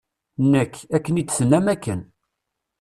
[0.51, 2.01] Nekk, akken i d-tennam akken.